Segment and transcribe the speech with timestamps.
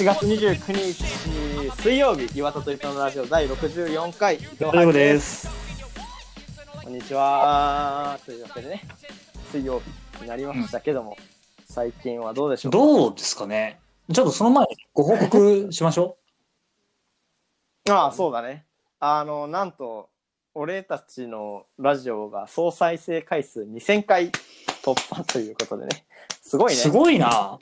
[0.00, 5.46] 7月29日水曜日岩田と伊藤のラジオ第64回伊藤大です。
[6.82, 8.18] こんにちは。
[8.24, 8.88] というわけでね
[9.52, 9.82] 水曜
[10.16, 11.18] 日になりましたけども、
[11.66, 12.78] 最近はどうでしょうか？
[12.78, 13.78] どうですかね？
[14.10, 16.16] ちょっとその前にご報告しましょ
[17.90, 18.64] ああそうだね。
[19.00, 20.08] あのなんと
[20.54, 24.30] 俺たちのラジオが総再生回数2000回
[24.82, 26.06] 突破ということでね。
[26.40, 26.68] すごう。
[26.68, 26.80] いね。
[26.80, 27.58] すごいな。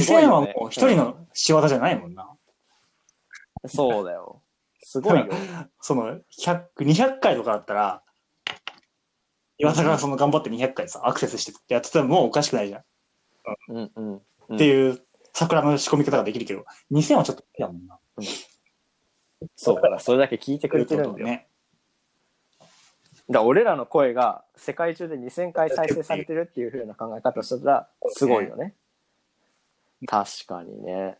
[0.00, 2.28] すごい2000はよねもう一人の仕業じゃないもんな。
[3.66, 4.42] そうだよ
[4.82, 5.26] すごいよ
[5.80, 8.02] その100、200回とかだったら、
[9.58, 12.84] 岩田がその頑張って200回さ、アクセスしてやってたらもうおかしくないじゃん。
[13.68, 15.00] うんうん、うん、っていう
[15.32, 17.98] 桜の仕込み方ができるけど、2000はちょっともんな。
[19.54, 21.48] そうだからそれだけ聞いてくれてるんだよ、ね。
[22.60, 22.68] だか
[23.28, 28.74] ら俺らの声が世界中で2000回再生されてるっていう風な考え方をしたらすごいよね。
[30.04, 31.18] 確かにね。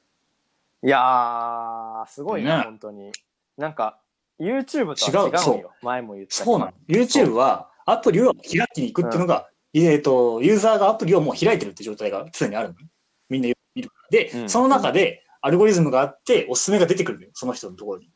[0.83, 3.13] いやー、すごいな、ね本当に。
[3.57, 3.99] なんか、
[4.39, 5.33] YouTube とは違うよ。
[5.33, 6.73] 違うそう前も言ったけどそうなの。
[6.89, 12.87] YouTube はアプリを開きに行くっていうのが、えっと、ユーザーがアプリをもう開いてるって状態が常にあるのね。
[13.29, 14.09] みんな見るから。
[14.11, 17.31] で、うんその中でアルゴリズムがあって、おすすめが出てくるのよ。
[17.35, 18.11] その人のところに。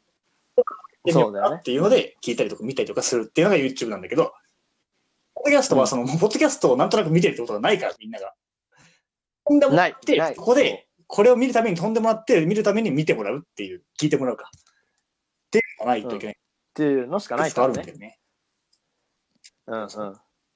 [1.04, 4.34] でそうだよねっていうので、聞いたりとか見たりとかするっていうのが YouTube なんだけど、
[5.34, 8.34] ポッドキャストはその、ポッドキャストをなんとなく見てるってことがないから、みんなが。
[9.50, 14.48] 飛んでもらってここで、これを見るために飛んでもらって、見るために見てもらうっていう、聞いてもらうか。
[14.54, 16.36] っていうのがないといけない。
[16.36, 16.38] っ
[16.72, 17.74] ていうのしかないあからね。
[17.74, 18.18] るんだよね。
[19.66, 20.12] うんうん。
[20.12, 20.14] っ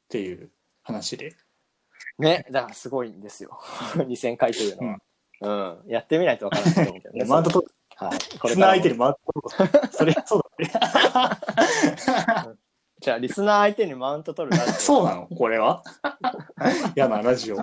[0.08, 0.50] ていう
[0.84, 1.34] 話で。
[2.20, 3.58] ね、だからすごいんですよ。
[3.96, 4.98] 2000回というのは。
[5.84, 5.90] うん。
[5.90, 7.24] やってみないとわからないと思うけどね。
[7.26, 7.66] マウント取
[7.96, 8.18] はい。
[8.38, 9.90] こリスれからもナー相手にマウント取る。
[9.90, 12.56] それ、そうだね。
[13.00, 15.26] じゃあ、リスナー相手にマウント取るそうなの？
[15.26, 15.82] これは？
[16.94, 17.56] 嫌なラジオ。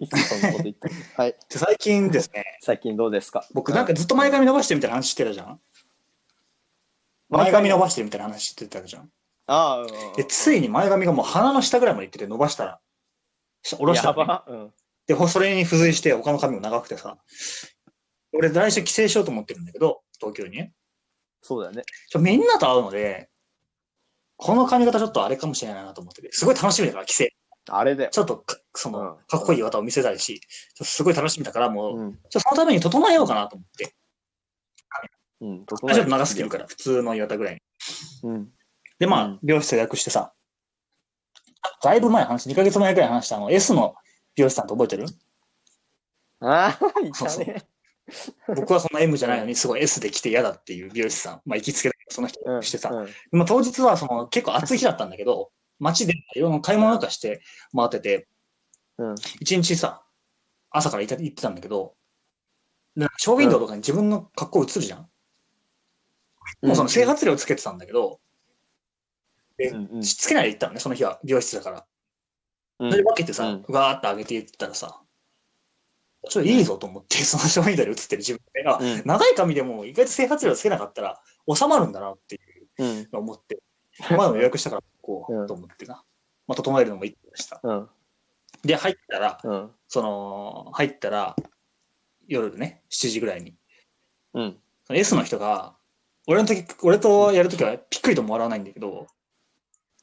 [0.00, 1.36] いつそんなこと言ったのはい。
[1.48, 3.46] で最近ですね、最近どうですか？
[3.52, 5.60] 僕なんかずっと前髪伸ばしてるみたいな話してたじゃん。
[7.28, 9.10] 前髪伸ばしてるみたいな話してたじゃん。
[9.46, 9.88] ああ、うん。
[10.16, 12.80] で、ついに前髪がもう鼻の下ぐらいまで行ってて伸ばしたら、
[13.62, 14.44] 下下ろしたやらね、ば。
[14.48, 14.72] うん。
[15.06, 17.18] で、ほそれに付随して他の髪も長くてさ、
[18.32, 20.72] 俺来週帰省しようと思ってるんだけど、東京にね。
[21.42, 21.82] そうだよね。
[22.08, 23.28] ちょみんなと会うので、
[24.36, 27.24] この髪型ちょっとあれかもしれないなと思ってて、すごい楽しみだから、帰省。
[27.68, 28.10] あれだよ。
[28.10, 30.40] ちょっとか、その、うんかっこいい岩田を見せたいし、
[30.82, 32.18] すごい楽しみだから、もう、うん。
[32.28, 33.94] そのために整えようかなと思って。
[35.40, 35.66] うん。
[35.66, 37.60] ちょっと長すぎるから、普通の岩田ぐらいに。
[38.22, 38.48] うん。
[38.98, 40.32] で、まあ、うん美容室予約してさ、
[41.82, 43.94] だいぶ前話、2ヶ月前くらい話したあの、S の
[44.34, 45.06] 美容師さんって覚えてる？
[46.40, 47.62] ああ、いたね。
[48.48, 51.42] 僕はそんな M じゃないのに、すごい S で来て嫌だっていう美容師さん。
[51.44, 52.62] まあ、行きつけその人うん。
[52.62, 52.90] してさ。
[52.90, 57.40] うんまあ、当日はその結構暑い日だったんだけど、街でいろんな買い物とかして
[57.74, 58.28] 回ってて、
[59.00, 59.14] うん。
[59.40, 60.02] 一日さ、
[60.70, 61.94] 朝から行って行ってたんだけど、
[62.96, 65.08] でショーウィンドウとかに自分の格好映るじゃん。
[66.62, 68.20] もうその整髪料つけてたんだけど、
[69.58, 71.86] うんうんつけないで行ったのね、その日は美容室だから。
[72.78, 75.00] うんそれで分けてさ、うんガーッと上げていったらさ、
[76.28, 81.22] ちょっといいぞと思って、 そのショーウィンドウに映ってる自分で、あ、うん長い髪でも意外と整髪料つけなかったら
[81.54, 83.08] 収まるんだなっていううん。
[83.12, 83.62] のを思って、
[84.10, 86.04] まだ予約したからこう、うんと思ってな。
[86.46, 87.60] まあ、整えるのもいいでした。
[87.62, 87.90] うん。
[88.62, 89.70] で、入ったら、うん。
[89.88, 91.36] その、入ったら、
[92.28, 93.54] 夜ね、7時ぐらいに、
[94.34, 94.56] うん。
[94.84, 95.76] その S の人が、
[96.26, 99.06] 俺の時、俺とやるときはぴっくりとも笑わないんだけど、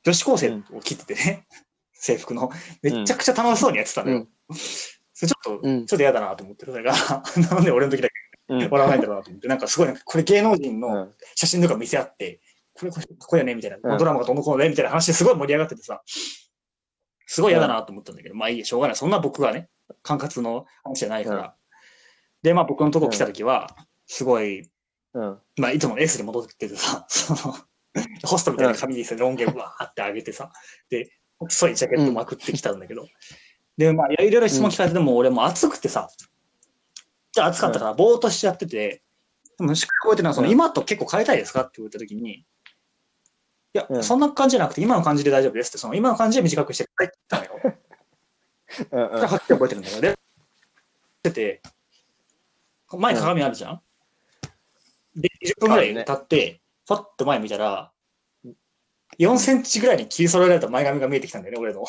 [0.03, 1.47] 女子高生を切っててね、
[1.93, 2.51] 制服の、
[2.81, 4.27] めちゃくちゃ楽しそうにやってたのよ。
[4.49, 4.57] うん。
[5.13, 6.93] それちょっと、うんちょっと嫌だなと思って、それが、
[7.51, 8.13] なんで俺の時だけ
[8.49, 8.69] うん。
[8.69, 11.15] 笑わないんだろうなと思って、なんかすごい、これ芸能人のうん。
[11.35, 12.39] 写真とか見せ合って、
[12.73, 16.01] これ、これ、ここやね、みたいな、うんドラマがどんどんこうのね、みたいな話ですごい盛り上がっててさ、
[17.27, 18.95] すごい嫌だなと思ったんだけど、まあいいや、しょうがない。
[18.95, 19.69] そんな僕がね、
[20.01, 21.41] 管轄の話じゃないから。
[21.41, 21.51] うん。
[22.41, 23.75] で、まあ僕のとこ来た時は、
[24.07, 24.69] すごい、
[25.13, 25.37] うん。
[25.57, 27.55] まあいつもの S に戻っててさ、その、
[28.23, 30.51] ホストみたいな髪にしてロン毛わーって上げてさ、
[30.89, 33.07] で、細いジャケットまくってきたんだけど、
[33.77, 36.09] で、まあいろいろ質問聞かれて、でも俺もう暑くてさ、
[37.33, 39.03] じゃあ暑かったからぼーっとしちゃってて、
[39.59, 40.53] でもしっかり覚えてるのは、そのうん。
[40.53, 42.45] 今と結構変えたいですかって言われた時に、
[43.77, 44.03] いや、うん。
[44.03, 47.77] そんな感じじゃなくて、今の感じで大丈夫ですって、その今の感じで短くしてくださいって言ったのよ。
[49.13, 49.27] うんうん。
[49.27, 50.17] はっきり覚えてるんだけど、で、し
[51.21, 51.61] てて、
[52.91, 53.81] 前に鏡あるじゃん、
[55.15, 57.91] で、20分ぐらい経って、パッと前見たら、
[59.19, 61.85] 4センチぐらいに切り揃えられた前髪が見えてきたんだよね、俺の。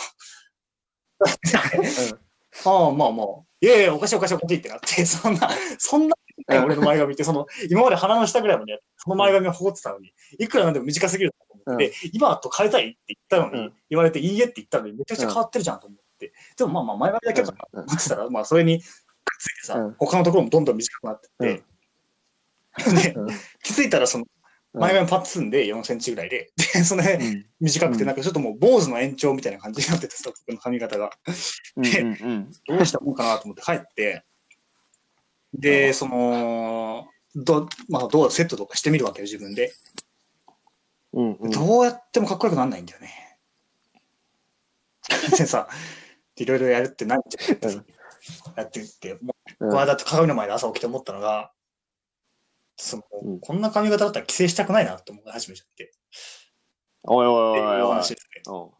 [2.64, 3.26] ああ、まあまあ。
[3.60, 6.16] いやいや、おかしいおかしいおかしいってなって、 そんな、そんな、
[6.48, 11.34] うん俺の前髪って、その、今まで鼻の下ぐらいまで、その前髪を保ってたのに、いくらなんでも短すぎる
[11.68, 13.72] と思って、今と変えたいって言ったのに、うん。
[13.90, 16.32] 言われて、いいえって言ったのに、めちゃくちゃ変わってるじゃんと思って。
[16.56, 18.86] でもまあまあ、前髪だけだから思ってたら、まあ、それにくっ
[19.38, 19.94] ついてさ、うん。
[19.98, 21.62] 他のところもどんどん短くなってって、
[23.02, 23.28] で、うん。
[23.62, 24.26] 気づいたら、その、
[24.74, 27.46] 前髪パッツンで4センチぐらいで、で、その辺、うん。
[27.60, 31.10] 短くて、なんかちょっともう坊主の延長みたいな感じになっててさ、僕の髪型が。
[31.76, 34.24] うんうんどうしたもんかなと思って帰って、
[35.54, 39.72] で、その、ど、まあ、どうセットとかしてみるわけよ、自分で。
[41.12, 41.50] うんうん。
[41.50, 43.38] どうやってもかっこよくなんないんだよね。
[45.38, 45.68] でさ、
[46.36, 47.86] いろいろやるって何ってうん。
[48.56, 49.70] やってって、もう、うん。
[49.70, 51.52] この間鏡の前で朝起きて思ったのが、
[52.76, 53.40] そのうん。
[53.40, 55.92] こんな髪型だったら帰省したくないなって思い始めちゃって。
[57.04, 57.90] おいおいっていうおいおい。
[57.90, 58.42] 話ですね。
[58.52, 58.72] おう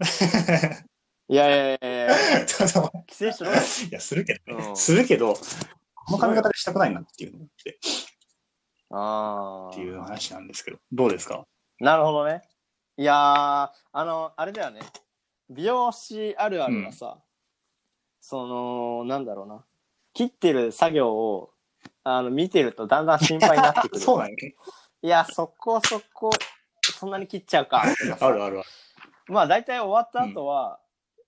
[1.31, 2.17] いやいやいやいや
[2.47, 3.51] 規制 しろ。
[3.51, 4.67] よいや、するけどね。
[4.69, 4.77] うん。
[4.77, 7.79] するけど、この髪型でしたくないなっていうのって、
[8.91, 11.47] あっていうあ話なんですけど、どうですか？
[11.81, 12.43] なるほどね。
[12.97, 14.81] いやーあのあれだよね。
[15.51, 17.19] 美容師あるあるはさ、
[18.21, 19.65] そのなんだろうな。
[20.13, 21.53] 切ってる作業を
[22.03, 24.01] あの見てるとだんだん心配になってくる。
[24.01, 24.55] そうなんよね。
[25.03, 26.31] いやそこそこ
[26.83, 28.63] そんなに切っちゃうかあるあるある。
[29.29, 30.81] まあ大体終わった後は、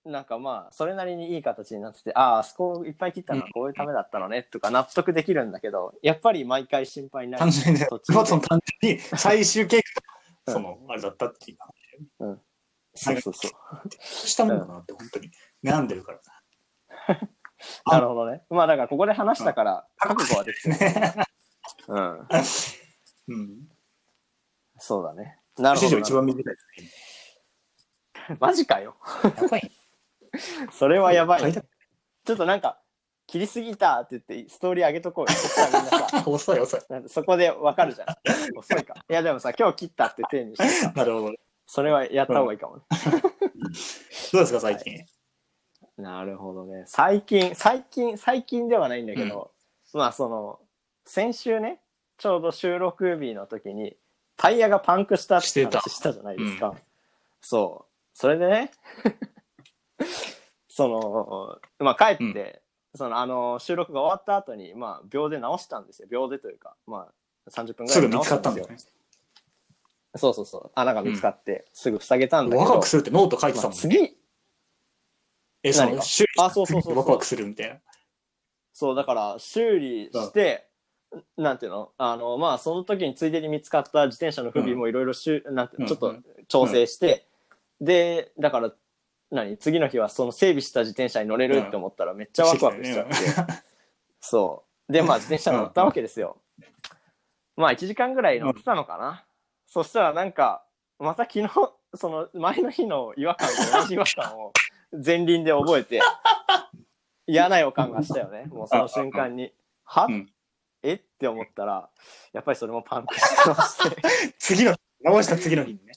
[0.03, 7.41] なんかまあそれなりにいい形になっててあああそこいっぱい切ったのはこういうためだったのねとか納得できるんだけどやっぱり毎回心配になる。
[7.41, 7.79] 単純に
[8.41, 10.01] 単純に最終結果、
[10.47, 11.57] その、あれだったっていう。
[12.93, 13.51] そうそうそう
[13.99, 15.31] したもんだなって、本当に。
[15.63, 16.19] 悩んでるから。
[17.85, 20.69] なるほどねまあだからここで話したから覚悟はできて。
[21.87, 22.27] うん
[23.27, 23.69] うん。
[24.77, 26.55] そうだねなるほど一番短い
[28.39, 29.33] マジかよね。
[29.41, 29.71] やばい。
[30.71, 32.80] それはやばい、ちょっとなんか
[33.31, 36.81] 切りすぎたって言ってストーリー上げとこうよ そしたらみんなさ遅い遅い。
[36.89, 38.07] なんかそこでわかるじゃん
[38.57, 41.31] 遅いかいやでもさ今日切ったって手にしてさなるほど。
[41.31, 45.05] どそれはやった方がいいかもね、うですか、最近？
[45.97, 46.83] なるほどね。
[46.85, 49.53] 最近、最近、最近ではないんだけど、
[49.93, 50.59] まあその、
[51.05, 51.79] 先週ね、
[52.17, 53.95] ちょうど収録日の時に、
[54.35, 56.69] タイヤがパンクしたって話したじゃないですか。
[56.69, 56.75] う
[57.39, 57.91] そう。
[58.13, 58.71] それでね、
[60.67, 62.61] その、まあ帰って、
[62.95, 66.07] そのあの、収録が終わった後に、まあ秒で直したんですよ。
[66.09, 67.07] 秒でというか、ま
[67.47, 68.67] あ30分ぐらいですぐ見つ直したんですよかったんだよ。
[68.67, 68.77] ね。
[70.15, 70.71] そうそうそう。
[70.75, 73.81] 穴が見つかって、すぐ塞げたんだけど、ワクワクするってノート書いてあたもんね。
[73.81, 74.17] 次、
[75.63, 77.79] え、その、修理あそうそうそうそう ワクワクするみたいな。
[78.73, 80.67] そう、だから修理して、
[81.37, 81.91] なんていうの？
[81.97, 86.15] あの、まあ、その時についでに見つかった自転車の不備もいろいろしゅ、なちょっと
[86.47, 87.27] 調整して、
[87.79, 88.73] で、だから、
[89.31, 93.13] なんか次の日はその整備した自転車に乗れるって思ったらめっちゃワクワクしちゃって、
[94.19, 94.93] そう。
[94.93, 96.37] で、まあ自転車乗ったわけですよ。
[97.55, 99.25] まあ1時間ぐらい乗ってたのかな。
[99.65, 100.65] そしたらなんか、
[100.99, 101.49] また昨日、
[101.95, 104.51] その前の日の違和感と同じ違和感を
[105.03, 106.01] 前輪で覚えて、
[107.25, 108.45] 嫌な予感がしたよね。
[108.47, 109.53] もうその瞬間に。
[109.83, 110.29] は、うん
[110.83, 110.93] え？
[110.93, 111.89] って思ったら、
[112.33, 114.01] やっぱりそれもパンクしてまして。
[114.39, 115.93] 次の、直した次の日にね。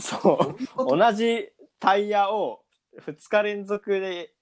[0.00, 0.96] そう。
[0.96, 1.52] 同じ
[1.86, 2.62] タイヤを
[3.00, 4.32] 2日連続で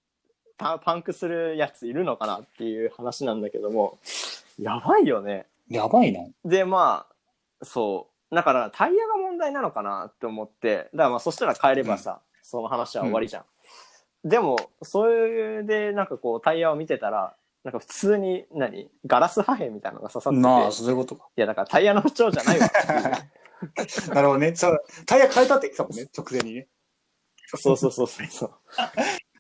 [0.57, 3.99] パパンクするやついるのかなっていう話なんだけども、
[4.59, 5.45] やばいよね。
[5.69, 6.21] やばいな。
[6.47, 7.07] で、ま
[7.61, 8.35] あ、そう。
[8.35, 13.45] だからタイヤが問題なのかなって思って、だからまあそしたら帰ればさ、その話は終わりじゃん。
[14.27, 21.29] でも、それでなんかこうタイヤを見てたら、なんか普通に何ガラス破片みたいなのが刺さってて、なあ、いそういうことか。
[21.37, 22.71] やだからタイヤの不調じゃないわ。
[24.15, 24.57] なるほどね。
[24.57, 26.69] そう、タイヤ変えたって言ってたもんね、直前にね。
[27.57, 28.53] そうそうそうそうそう。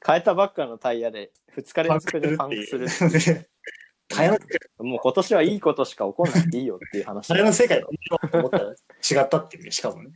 [0.06, 2.86] 変えたばっかのタイヤで2日連続でパンクする。
[4.78, 7.28] もう今年はいいことしか起こんなくていいよっていう話。
[7.28, 10.10] タイヤの世界でいいよと思ったら違ったっていうね、しかもね。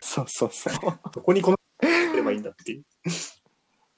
[0.00, 0.74] そうそうそう。
[1.12, 2.84] どこにこの、すればいいんだっていう。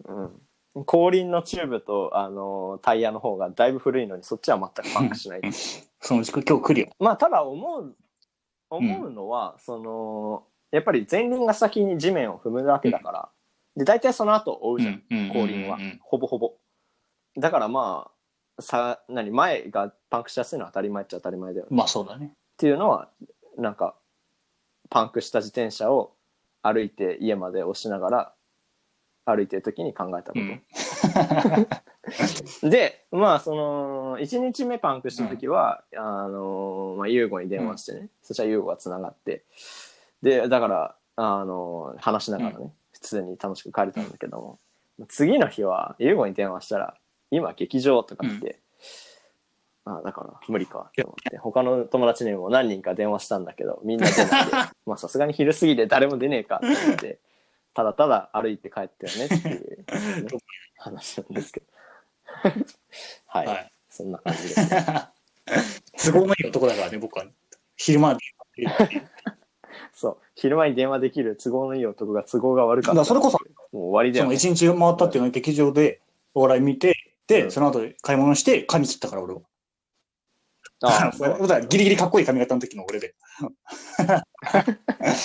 [0.05, 0.85] うん。
[0.85, 5.41] 後輪のチューブと、あのタイヤの方がだいぶ古いのにそっちは全くパンクしない。
[6.01, 6.89] そのうち今日来るよ。
[6.99, 7.97] まあただ思う、
[8.71, 13.29] 思うのは、その、やっぱり前輪が先に地面を踏むわけだから、
[13.77, 15.79] で、大体その後追うじゃん、後輪は。
[16.03, 16.55] ほぼほぼ。
[17.37, 18.11] だからま
[18.59, 21.77] あ、さ、何、前がパンクしやすいのは当たり前っちゃ当たり前だよね。
[21.77, 22.27] まあそうだね。
[22.27, 23.09] っていうのは
[23.57, 23.95] なんか
[24.91, 26.13] パンクした自転車を
[26.63, 28.33] 歩いて家まで押しながら
[29.25, 30.63] 歩いてる時に考えたこと、うん。
[32.71, 39.45] で、まあ、その、1日目パンクした時は、あの、まあ、ユーゴに電話してね、そしたらユーゴが繋がって、
[40.23, 44.59] で、だから、あの、話しながらね、普通に楽しく帰れたんだけども、
[45.09, 46.95] 次の日は、ユーゴに電話したら、
[47.31, 48.61] 今劇場とか言って、
[49.85, 54.53] あだから無理かと思って、他の友達にも何人か電話したんだけど、みんな出ないで、
[54.87, 57.19] まあさすがに昼過ぎで誰も出ねえかって思って、
[57.75, 59.85] ただただ歩いて帰ったよねっていう、ね
[60.77, 61.67] 話なんですけど。
[63.27, 64.87] はい、はいそんな感じです、ね。
[66.05, 67.27] 都合のいい男だからね、僕は。
[67.77, 68.21] 昼間に。
[70.01, 70.19] そう。
[70.37, 73.01] 昼間に電話できる都合のいい男が都合が悪かった。
[73.01, 73.39] らそれこそ、
[73.73, 74.33] もう終わりだその。
[74.33, 76.01] 一日回ったっていうのは劇場で
[76.35, 76.95] お笑い見て、
[77.27, 79.41] で、うんその後買い物して髪切ったから俺は。
[80.83, 83.17] ああ それだからギリギリかっこいい髪型の時の俺で。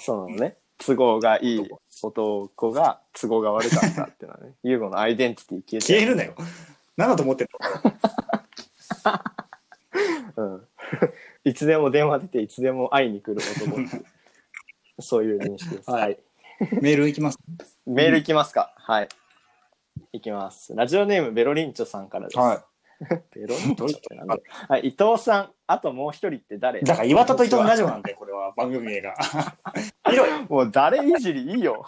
[0.00, 0.56] そうなのね。
[0.78, 1.70] 都合がいい
[2.02, 4.54] 男が都合が悪かったっていうのはね。
[4.64, 6.34] ユーゴのアイデンティティ消えて消えるなよ。
[6.96, 7.46] なんだと思ってん
[10.36, 10.68] うん。
[11.44, 14.04] いつでも電話出て、いつでも会いに来る男っていう。
[15.00, 15.90] そういう認識です。
[15.90, 16.18] はいはい。
[16.72, 17.38] のメールいきます？
[17.86, 18.72] メールいきますか？
[18.76, 19.08] はい。
[20.12, 20.74] いきます。
[20.74, 22.38] ラジオネームベロリンチョさんからです。
[22.38, 22.64] は
[23.34, 24.88] ベロリンチョってなんだよはい。
[24.88, 26.80] 伊藤さん、あともう一人って誰？
[26.80, 26.84] い。
[26.84, 29.14] だから岩田と伊藤のラジオなんで、これは番組名が。
[30.48, 31.84] もう誰いじりいいよ。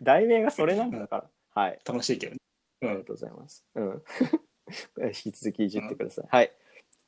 [0.00, 1.16] 題名がそれなんだか
[1.54, 1.62] ら。
[1.62, 1.78] はい。
[1.84, 2.38] 楽しいけどね。
[2.82, 2.88] うん。
[2.88, 3.64] ありがとうございます。
[3.74, 4.02] うん。
[5.04, 6.24] 引き続きいじってください。
[6.30, 6.52] はい。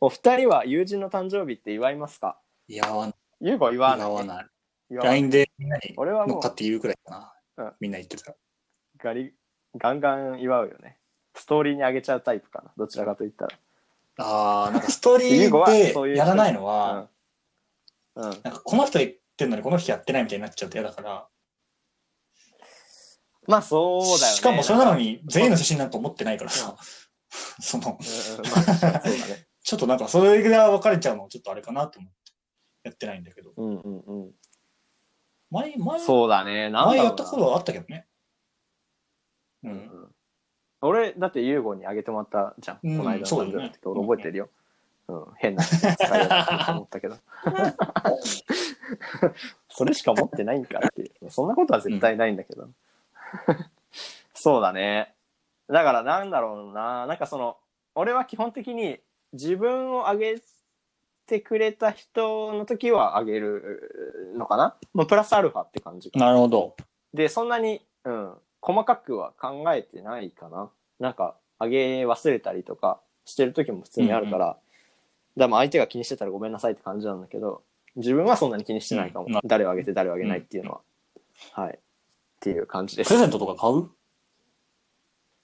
[0.00, 2.38] お二人は友人の誕生日って祝いますか？
[2.68, 4.06] いや、わゆうごは祝わない。
[4.06, 4.46] 合わない。
[4.90, 7.64] 祝わない LINE でみんなに俺はもう乗っかって言うくらいかな。
[7.64, 8.34] うんみんな言ってた。
[9.02, 9.34] ガリ、
[9.76, 10.98] ガンガン祝うよね。
[11.34, 12.70] ストーリーにあげちゃうタイプかな？
[12.76, 13.58] どちらかと言ったら。
[14.20, 17.08] ああ、なんかストーリーそういう人でやらないのは、
[18.14, 18.24] うん。
[18.24, 18.30] うん。
[18.30, 21.26] なんかこの人言ってんのにこの人やってないみたいになっちゃうと嫌だから。
[23.48, 24.36] まあそうだよね。
[24.36, 26.76] しかもそれなのに全員の写真なんか持ってないからさ。
[27.60, 28.62] その、うんうんまあ
[29.00, 29.47] そうだね。
[29.68, 32.16] ちょっとなんかそれが分かれちゃうのはちょっとあれかなと思って
[32.84, 33.52] やってないんだけど。
[33.54, 34.30] うんうんうん。
[35.50, 36.70] 前、前、そうだね。
[36.70, 38.06] なんだ前やったことはあったけどね。
[39.64, 39.68] う。
[39.68, 40.14] うんん
[40.80, 42.78] 俺、だってユーゴにあげてもらったじゃん。
[42.82, 44.48] うんこの間のそうだよね誕生日の時俺覚えてるよ。
[45.08, 47.16] うん、変な使い方だと思ったけど。
[49.68, 51.30] それしか持ってないんかっていう。
[51.30, 52.70] そんなことは絶対ないんだけど。
[54.32, 55.14] そうだね。
[55.68, 57.06] だからなんだろうな。
[57.06, 57.58] なんかその、
[57.94, 60.40] 俺は基本的に自分をあげ
[61.26, 64.76] てくれた人の時はあげるのかな？
[64.94, 66.76] まあ、プラスアルファって感じかななるほど。
[67.12, 70.70] で、そんなに、うん、細かくは考えてないかな。
[70.98, 74.58] なんか、あげ忘れたりとかしてる時も普通にあるから、だか
[75.36, 77.62] らまあ相手が気にしてたらごめんなさいって感じなんだけど、
[77.96, 79.26] 自分はそんなに気にしてないかも。
[79.26, 80.80] うん誰をあげて誰をあげないっていうのは。
[81.52, 81.74] はい。
[81.74, 81.78] っ
[82.40, 83.20] ていう感じですプレ。
[83.20, 83.88] ゼントとか買う？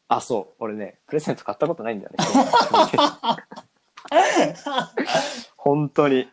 [0.07, 0.55] あ、そう。
[0.61, 2.17] 俺ね、プレゼント買ったことないんだよね。
[5.57, 6.29] 本当に。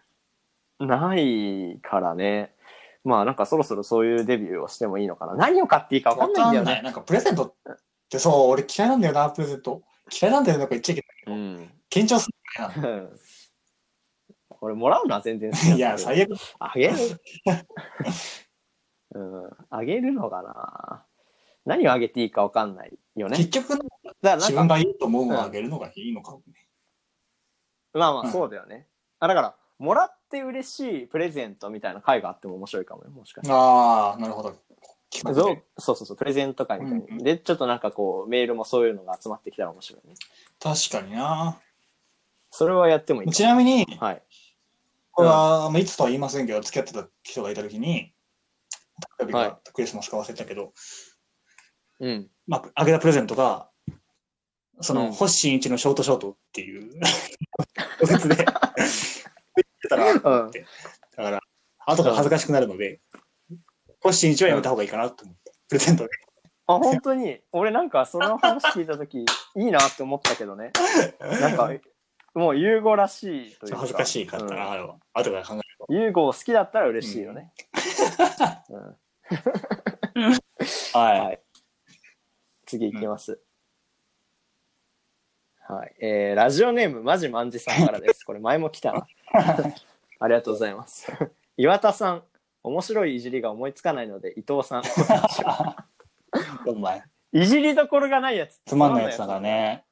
[0.79, 2.53] ないからね。
[3.03, 5.35] まあなんかそろそろそういうデビューをしてもいいのかな。
[5.35, 6.81] 何を買っていいか分かんないんだよね。
[6.83, 7.53] なんかプレゼントっ
[8.09, 9.81] てそう、俺嫌いなんだよな、プレゼント。
[10.11, 11.35] 嫌いなんだよな、なんか言っちゃいけない。
[11.35, 11.71] うん。
[11.89, 12.35] 緊張する
[14.59, 16.31] 俺 もらうのは全然 いや、最悪。
[16.59, 16.95] あげる？
[19.13, 19.49] うん。
[19.69, 21.05] あげるのかな
[21.65, 23.37] 何をあげていいか分かんないよね。
[23.37, 23.79] 結局、
[24.23, 26.67] 自分がいいと思うものをあげるのがいいのかもね。
[27.93, 28.87] まあまあうんそうだよね。
[29.19, 33.53] あ、だから、もらって嬉しいプレゼントみたいな回があっても面白いかもよ、もしかして。
[33.53, 34.53] ああ、なるほど。
[35.11, 37.05] そうそうそうそう、プレゼント会みたいに。
[37.05, 40.15] うんうんで、ちょっとなんかこう、メールもそういうのが集まってきたら面白いね。
[40.59, 41.59] 確かにな。
[42.49, 43.97] それはやってもいいかちなみに、も。
[43.97, 44.23] はい。
[45.11, 48.13] これは、まあ、いつとは言いませんけど、付き合ってた人がいたときに、
[49.19, 50.73] 誕生日はいかクリスマスか忘れたけど、
[51.99, 52.29] うん。
[52.47, 53.70] まあ、あげたプレゼントが、
[54.81, 56.99] その、うん星新一のショートショートっていう、
[57.99, 58.47] 小説で、言っ
[59.81, 60.19] てたら、うん。
[60.19, 61.39] だから、
[61.85, 62.99] 後から恥ずかしくなるので、
[64.01, 66.09] 星新一はやめた方がいいかなと思って、プレゼントで。
[66.67, 70.71] あ、本当に、俺なんかその話聞いたとき、いいなって思ったけどね。
[71.19, 71.71] なんか、
[72.33, 73.77] もう、ユーゴらしいというか。
[73.79, 74.95] 恥ずかしいかったな、あれは。
[75.13, 75.85] 後から考えると。
[75.89, 77.51] うんユーゴ好きだったら嬉しいよね。
[78.69, 78.97] うん
[80.93, 81.19] はい。
[81.19, 81.41] はい。
[82.65, 83.41] 次行きます。
[85.71, 85.95] はい。
[86.01, 88.23] えー、ラジオネーム、マジマンジさんからです。
[88.27, 89.07] これ前も来たな。
[90.19, 91.09] ありがとうございます。
[91.55, 92.23] 岩田さん、
[92.61, 94.83] 面白いいじりが思いつかないので、伊藤さん。
[96.67, 98.59] お前、いじりどころがないやつ。
[98.65, 99.85] つまんないやつだからね。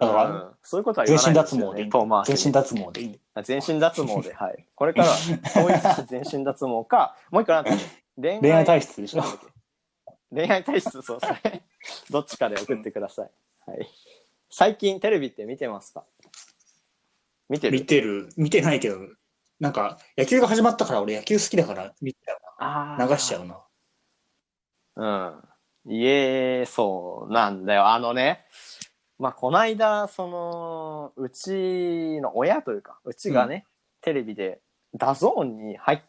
[0.00, 0.12] だうん。
[0.12, 2.12] から、そういうことは言全身脱わないですよね。
[2.12, 2.24] 毛でいい。
[2.24, 3.20] 全身脱毛でいい。
[3.34, 4.66] あ全身脱毛で、はい。
[4.74, 7.84] これからは、統一して全身脱毛か、もう一個なんだっけ
[8.20, 9.22] 恋恋愛体質でしょ
[10.34, 11.62] 恋愛体質、そう、それ、
[12.10, 13.30] どっちかで送ってください。
[13.66, 13.88] はい。
[14.54, 16.04] 最近テレビって見てますか？
[17.48, 17.78] 見てる？
[17.80, 18.98] 見てる、見てないけど、
[19.60, 22.18] なんか、野球が始まったから俺野球好きだから見て
[22.58, 23.08] な。
[23.08, 23.62] 流しちゃうな。
[25.86, 25.92] うん。
[25.94, 27.88] いえ、そうなんだよ。
[27.88, 28.44] あのね、
[29.18, 33.64] まあ、こないだ、その、うちの親というか、うちがね、
[34.02, 34.60] テレビで、
[34.94, 36.00] DAZN に入っ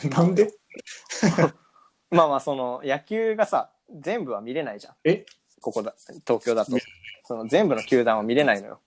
[0.00, 0.52] て、 なんで？
[2.10, 4.94] まあまあ、その、野球がさ、全部は見れないじゃん。
[5.04, 5.24] え？
[5.62, 5.94] ここだ、
[6.26, 6.72] 東京だと。
[7.30, 8.80] その、全部の球団は見れないのよ。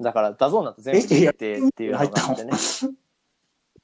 [0.00, 2.50] だから、 DAZN だと全部見れてっていうのがあってね。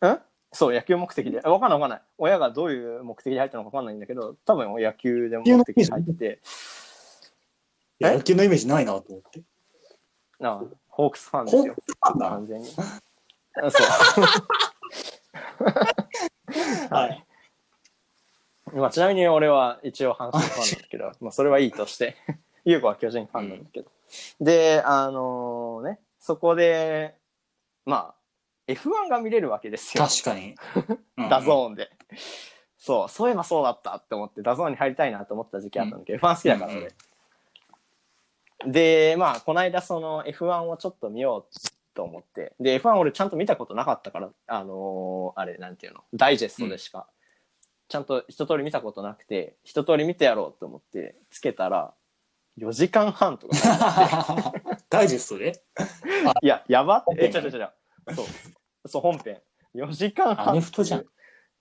[0.00, 0.18] うん？
[0.50, 1.38] そう、野球目的で。
[1.38, 2.02] わかんないわかんない。
[2.18, 6.40] 親がどういう目的で入ったのかわかんないんだけど、多分野球で目的で入ってて、
[8.00, 9.42] 野球のイメージないなと思って。
[10.40, 11.76] なあホークスファンですよ。
[12.00, 12.68] 完全に。
[13.62, 13.87] あそう。
[16.92, 17.25] はい。
[18.72, 22.16] まあ、ちなみに俺は一応阪神ファンなんだけど、まあそれはいいとして、
[22.64, 23.90] 優子は巨人ファンなんだけど。
[24.40, 27.14] で、あのね、そこで、
[27.86, 30.04] まあ、F1 が見れるわけですよ。
[30.04, 30.54] 確かに。
[31.28, 31.90] DAZN で。
[32.78, 36.92] そう、そういえばそうだったって思って、 DAZN に入りたいなと思った時期あったんだけど、F1 好きだからうん俺。
[38.66, 41.56] で、まあ、この間その F1 をちょっと見よう
[41.94, 47.06] と思って、で、F1 俺ちゃんと見たことなかったから、あのーあれ、なんていうの、ダイジェストでしか、
[47.88, 51.92] ちゃんと一通り見たことなくて、一通り見てやろうと思って、つけたら、
[52.60, 54.52] 4時間半とか
[54.90, 55.62] ダイジェストで？
[56.42, 57.24] いや、やばって。
[57.26, 57.70] え、ちょちょちょ。
[58.14, 58.26] そう。
[58.88, 59.40] そう、本編。
[59.74, 60.50] 4時間半。
[60.50, 61.06] アメフトじゃん。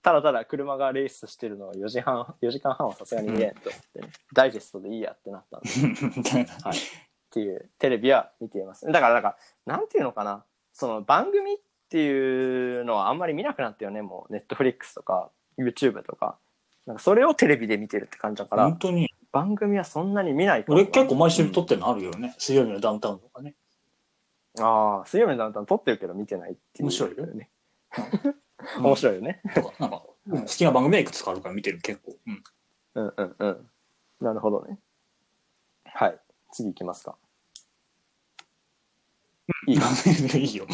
[0.02, 5.68] ただただ車がレースしてるのを4時半、4時間半はさすがに見れんと思ってね、ダイジェストでいいやってなったんで。
[6.62, 6.76] はい。
[6.76, 6.80] っ
[7.30, 8.86] ていう、テレビは見ています。
[8.86, 10.44] だから、なんか、なんていうのかな。
[10.72, 11.56] その番組っ
[11.90, 14.32] ていうのはあんまり見なくなったよね、もう。
[14.32, 16.38] ネットフリックスとか、YouTube とか。
[16.86, 19.12] なんかそれをテレビで見てるって感じだから本、当に。
[19.32, 22.34] 番組はそんなに見ないかも俺結構毎週撮ってるのあるよね。
[22.38, 23.54] 水曜日のダウンタウンとかね。
[24.58, 26.84] ああ、水曜日のダウンタウン撮ってるけど見てないっていう。
[26.88, 27.50] 面白いよね。
[28.78, 29.40] 面白いよね。
[29.54, 32.16] とか、なんか、うん好きな番組はいくつかあるから見てる結構。
[32.26, 32.42] うん。
[32.94, 33.70] うんうんうん。
[34.20, 34.78] なるほどね。
[35.84, 36.18] はい。
[36.52, 37.16] 次行きますか。
[39.66, 39.82] いいよ。
[40.34, 40.66] いいよ。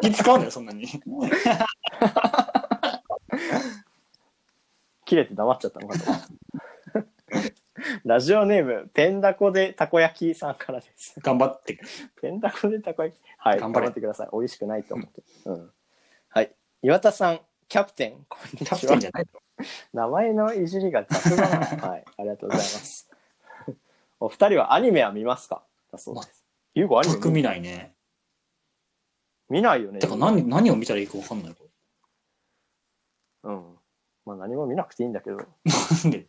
[0.00, 0.86] 気使うのよ、そんなに。
[5.04, 6.04] 切れて黙っちゃったのかと。
[8.04, 11.18] ラジオネーム、ペンダコでたこ焼きさんからです。
[11.20, 11.80] 頑張って。
[12.20, 13.22] ペンダコでたこ焼き。
[13.38, 14.28] はい、頑頑張ってください。
[14.32, 15.22] 美味しくないと思って。
[15.46, 15.72] うん。
[16.28, 16.54] はい。
[16.82, 19.06] 岩田さん、キャプテン、こんにキャプちはテンじ。
[19.08, 19.40] ゃないの
[19.92, 21.66] 名前のいじりが雑だな。
[21.88, 23.10] はい、ありがとうございます。
[24.20, 25.64] お二人はアニメは見ますか？
[25.90, 26.44] だそうです。
[26.74, 27.60] ゆうごアニメ見ない？
[27.60, 27.94] ね。
[29.48, 29.98] 見ないよね。
[30.00, 31.56] てか何、何を見たらいいかわかんない。
[33.44, 33.78] うん。
[34.26, 35.36] まあ何も見なくていいんだけど。
[35.38, 35.46] なん
[36.10, 36.26] で？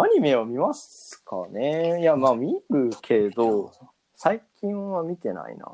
[0.00, 3.72] アニメを見ますかねいや、まあ見るけど、
[4.14, 5.66] 最近は見てないな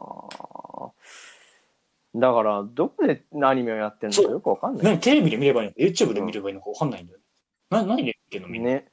[2.16, 4.84] だから、どこでアニメをやってるのかよくわかんない。
[4.84, 7.18] 何テレビで見ればいいの ?YouTube で見ればいいのかわかんないんだよ。
[7.70, 8.70] な、何で見てんのみんな？
[8.70, 8.87] ね。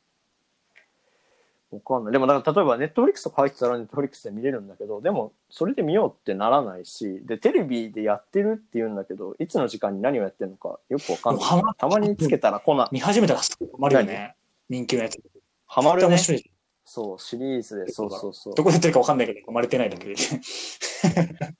[1.72, 2.14] わかんない。
[2.14, 11.46] でも、だから例えば、ネットフリックスとか入ってたらネットフリックスで見れるんだけど、でも、それで見ようってならないし、で、テレビでやってるって言うんだけど、いつの時間に何をやってるのかよくわかんない。
[11.78, 12.90] たまにつけたら来ない。
[12.92, 14.36] 見始めたらすぐハマるよね。
[14.72, 15.20] 人気のやつ。
[15.68, 16.08] ハマるね。
[16.08, 16.50] 面白い。
[16.86, 18.64] そう、シリーズで、そうそうそうど。
[18.64, 20.16] こでやってるかわかんないけど、生まれてないだけで。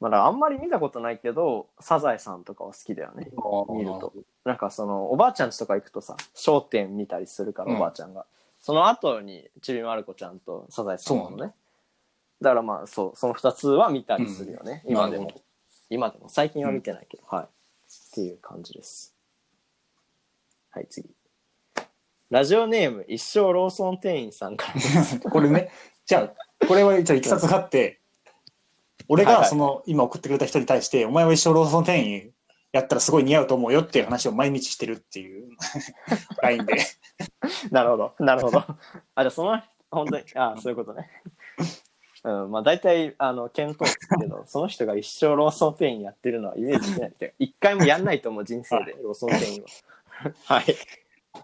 [0.00, 3.30] まあ、だあんまり見たことないけど、サザエさんとかは好きだよね。
[3.70, 4.12] 見ると。
[4.44, 8.26] なんかその、おばあちゃんちとか行くとさ、商店見たりするから、うんおばあちゃんが。
[8.58, 11.54] その後に、ちびまる子ちゃんとサザエさんのね。
[12.40, 14.82] だからまあ、そう、その二つは見たりするよね。
[14.84, 15.30] うん今でも。
[15.90, 16.28] 今でも。
[16.28, 17.44] 最近は見てないけど、はい。
[17.44, 17.48] っ
[18.14, 19.13] ていう感じです。
[20.74, 21.08] はい、次。
[22.30, 25.20] ラジオネーム、一生ローソン店員さんからです。
[25.30, 25.70] これね、
[26.04, 28.00] じゃあ、これは、じゃあ、いきさつがあって、
[29.06, 32.32] 俺が、はいはいその、今送ってくれた人に対して、お前は一生ローソン店員
[32.72, 35.48] やったらすごい似合うと思うよっていう話を毎日してるっていう、
[36.42, 36.74] LINE で。
[37.70, 38.58] なるほど、なるほど。
[38.58, 41.08] あ、じゃあその、本当に、あそういうことね。
[42.24, 47.12] うん、まあ大体、あの、見当つくけど、その人が一生ローソン店員やってるのはイメージできない。
[47.12, 49.68] てか一回もやんないと思う、人生で、ローソン店員は。
[50.44, 50.76] はい。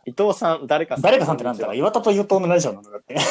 [0.06, 1.02] 伊藤さん、誰かさん。
[1.02, 3.16] 誰かさんってなんだろう岩田と伊藤のラジオなんだって。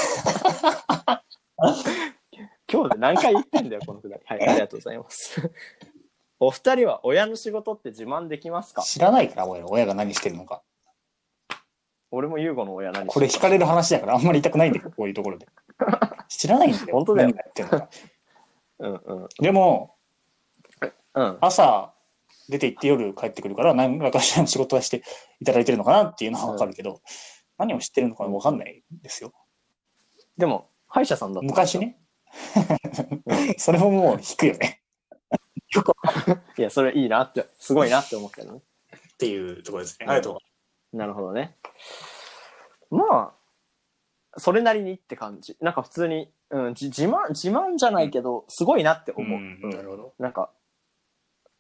[2.72, 4.24] 今日で何回言ってんだよ、このくだり。
[4.26, 5.52] はい、ありがとうございます。
[6.40, 8.84] お二人は親の仕事って自慢できますか？
[8.84, 10.62] 知らないから、親親が何してるのか。
[12.12, 15.48] 俺も優吾の親何してこれ惹かれる話だからあんまり言いたくないんだけど、 こういうところで。
[16.28, 16.88] 知らないんだよ。
[16.92, 17.90] 本当だよ何やってるのか。
[18.80, 19.28] うんうん。
[19.40, 19.96] でも、
[21.16, 21.38] うん。
[21.42, 21.94] 朝、
[22.50, 25.04] 出て行って夜帰ってくるから、何らかしらの仕事はして
[25.40, 27.02] いただいてるのかなっていうのはわかるけど、
[27.58, 29.34] 何を知ってるのかわかんないですよ。
[30.38, 31.48] でも、歯医者さんだった。
[31.48, 31.78] 昔。
[31.78, 32.00] ね。
[33.58, 34.82] それももう引くよね。
[35.74, 35.94] よく
[36.58, 38.62] いや、それいいなって、すごいなって思ったよね。
[39.14, 40.08] っていうところですね。
[40.08, 40.42] ありがと
[40.94, 40.98] う。
[40.98, 41.56] なるほどね。
[42.90, 43.34] ま
[44.34, 45.58] あ、それなりにって感じ。
[45.62, 49.38] なんか普通に、うん、じ自慢、自慢じゃないけど、すごいなって思う。
[49.38, 50.14] うんうんなるほど。
[50.18, 50.52] なんか、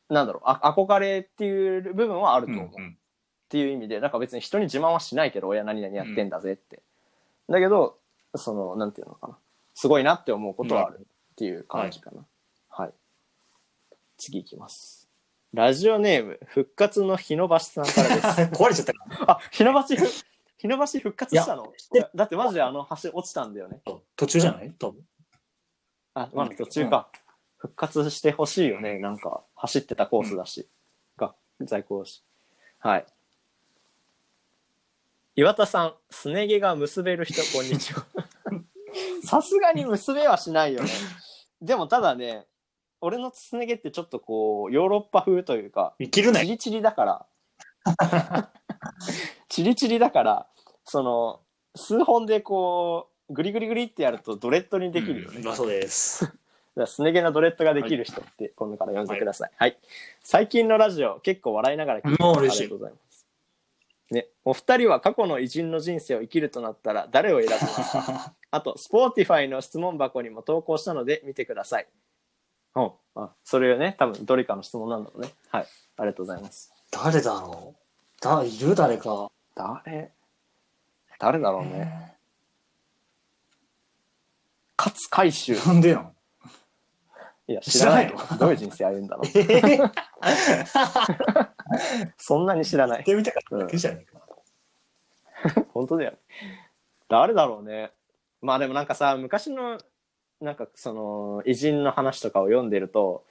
[0.09, 2.81] なんだろう、あ憧れっていう部分はあるとうん思う。
[2.81, 2.93] っ
[3.49, 6.81] ていう意味で、なんか別に人に自慢はしないけど、親何々やってんだぜって。
[7.49, 7.97] だけど、
[8.35, 9.37] その、なんていうのかな。
[9.73, 12.23] すごいなって思うことはあるっていう感じかな。
[12.69, 12.93] はい。
[14.17, 15.09] 次いきます。
[15.51, 18.27] ラジオネーム、復活の日野橋さんからです。
[18.53, 20.05] 壊れちゃったかあ、日野橋ふ、
[20.57, 21.73] 日野橋復活したの？
[21.95, 23.81] だだってマジであの橋落ちたんだよね。
[23.85, 23.93] ら。
[24.15, 24.71] 途中じゃない？
[24.77, 25.01] 多分。
[26.13, 27.09] あ、まだ途中か。
[27.59, 28.99] 復活してほしいよね。
[28.99, 30.67] なんか、走ってたコースだし。
[31.17, 32.23] が、在庫だし。
[32.79, 33.05] はい。
[35.35, 38.05] 岩田さん、すね毛が結べる人、 こんにちは。
[39.23, 40.89] さすがに結べはしないよね。
[41.61, 42.47] でもただね、
[43.01, 46.45] 俺のすね毛ってちょっとこう、ヨーロッパ風というか、生きるなよ。
[46.45, 47.27] チリチリだから、
[49.49, 50.47] チリチリだから、
[50.85, 51.41] その、
[51.75, 55.39] 数本でこう、グリグリグリってやるとドレッドにできるよね。
[55.39, 56.38] うんまあそうです。
[56.79, 59.51] だからすね毛のドレッドができる人って今度から呼んでください。
[59.57, 59.77] はい。
[60.23, 62.39] 最近のラジオ結構笑いながら聞いてます。
[62.39, 63.25] ありがとうございます。
[64.11, 68.33] ね、お二人は過去の偉人の人生を生きるとなったら誰を選びますか？
[68.49, 71.87] あと、 Spotify の質問箱にも投稿したので見てください。
[72.75, 72.91] うん。
[73.15, 75.29] あ、それをね、多分どれかの質問なんだろうね。
[75.49, 75.67] はい。
[75.97, 76.73] ありがとうございます。
[76.89, 78.23] 誰だろう？
[78.23, 78.73] だ、いる？
[78.73, 79.29] 誰か？
[79.53, 80.11] 誰？
[81.19, 82.15] 誰だろうね。
[84.75, 85.53] 勝海舟。
[85.67, 86.15] なんでなん？
[87.49, 88.15] いや、知らないよ。
[88.39, 89.23] どういう人生歩んだの？
[92.17, 93.03] そんなに知らない。
[93.03, 94.21] で見たかっただけじゃねえか。
[95.73, 96.17] 本当だよね。
[97.07, 97.91] 誰だろうね。
[98.41, 99.79] まあでもなんかさ、昔の、
[100.39, 103.25] なんかその、偉人の話とかを読んでると、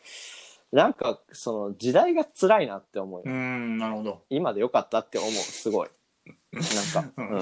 [0.73, 3.25] なんかその時代が辛いなって思うよ。
[3.25, 4.25] うーん、なるほど。
[4.31, 5.89] 今でよかったって思う、すごい。
[6.53, 7.41] なんか、う うんん。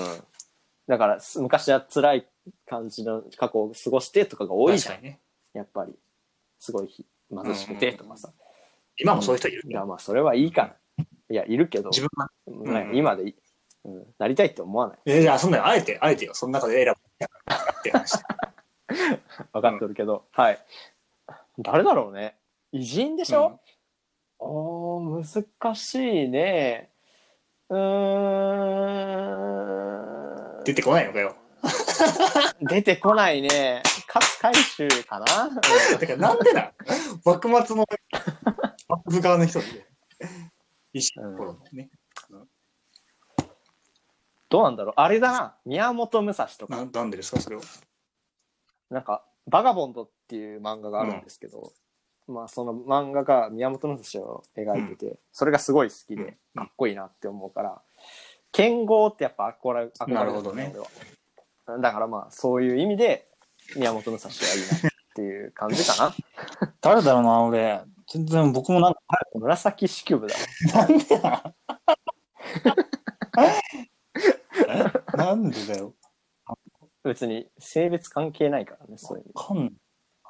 [0.89, 2.29] だから、す昔は辛い
[2.67, 5.03] 感じの過去を過ごしてとかが多いじゃん確。
[5.03, 5.21] かにね。
[5.55, 5.99] やっぱり。
[6.59, 8.33] すごいひ貧しくてとかさ。
[8.99, 10.77] 今もそういう人いるいや、まあそれはいいから。
[11.29, 12.31] いや、いるけど、自分は。
[12.47, 13.35] まあうん今でいい、
[13.85, 14.99] うん、なりたいって思わない。
[15.07, 16.35] えじゃあ、そんなの、あえて、あえてよ。
[16.35, 17.01] その中で選ぶ。
[17.81, 18.19] って話。
[19.53, 20.59] 分かってるけど、はい。
[21.59, 22.37] 誰だろうね。
[22.73, 23.61] 偉人でしょ、
[24.39, 26.91] おー、難しいね。
[27.69, 27.81] うー
[30.61, 30.65] ん。
[30.65, 31.37] 出てこないのかよ。
[32.61, 33.83] 出てこないね。
[34.13, 35.27] 勝海舟かな、
[35.99, 36.73] だからなんでだ？
[37.25, 37.85] 幕末の
[38.89, 39.87] 幕府側の人で。
[41.37, 41.91] 頃のね。
[44.49, 44.95] どうなんだろう？
[44.97, 45.57] あれだな。
[45.65, 46.77] 宮本武蔵とか。
[46.77, 47.63] ななんでですか、それは。
[48.91, 51.73] なんか、バガボンドっていう漫画があるんですけど、
[52.29, 57.83] まあその漫画が宮本武蔵を描いてて、それがすごい好きで、かっこいいなって思うから、
[58.53, 63.29] 剣豪ってやっぱ憧れ、憧れなるほどね俺はだからまあそういう意味で、
[63.75, 66.15] 宮本武蔵はいいなっていう感じかな。
[66.81, 67.83] 誰だろうな、俺。
[68.09, 69.01] 全然僕もなんか、
[69.35, 70.37] 紫式部だ。
[70.75, 71.55] なんでだ
[75.17, 75.95] なんでだよ。
[77.03, 79.73] 別に性別関係ないからね、そういうかん。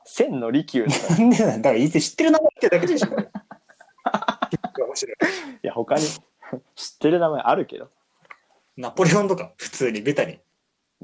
[0.05, 0.87] 千の利休。
[0.87, 3.09] なんでだだから、いつ知ってる名前ってだけでしょ。
[3.11, 5.17] 面白い。
[5.63, 7.91] いや、他に知ってる名前あるけど。
[8.77, 10.39] ナポレオンとか、普通にベタに。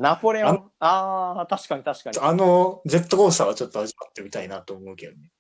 [0.03, 0.71] ナポレオン？
[0.81, 2.19] ああー、確かに確かに。
[2.19, 5.31] あの、ジェットコースターはちょっと味わってみたいなと思うけどね。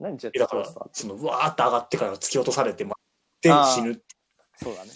[0.00, 2.96] 何ジェットコースター、その、うわーって上がってから突き落とされて、ま
[3.40, 4.02] であー死ぬって。
[4.56, 4.90] そうだね。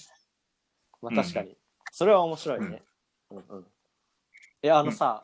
[1.00, 1.56] まうんあ確かに。
[1.92, 2.82] それは面白いね。
[3.30, 3.60] うんうん。
[3.60, 5.22] いや、あのさ、